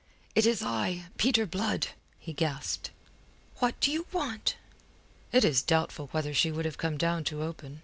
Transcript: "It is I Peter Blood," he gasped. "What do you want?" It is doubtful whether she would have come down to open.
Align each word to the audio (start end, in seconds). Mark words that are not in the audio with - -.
"It 0.33 0.47
is 0.47 0.63
I 0.63 1.05
Peter 1.19 1.45
Blood," 1.45 1.89
he 2.17 2.33
gasped. 2.33 2.89
"What 3.57 3.79
do 3.79 3.91
you 3.91 4.07
want?" 4.11 4.55
It 5.31 5.45
is 5.45 5.61
doubtful 5.61 6.07
whether 6.07 6.33
she 6.33 6.51
would 6.51 6.65
have 6.65 6.79
come 6.79 6.97
down 6.97 7.23
to 7.25 7.43
open. 7.43 7.79